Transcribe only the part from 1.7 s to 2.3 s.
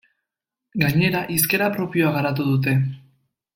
propioa